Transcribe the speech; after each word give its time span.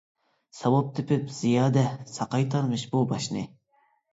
ساۋاپ 0.59 0.87
تېپىپ 0.99 1.27
زىيادە، 1.35 1.83
ساقايتارمىش 2.15 2.89
بۇ 2.95 3.07
باشنى. 3.13 3.45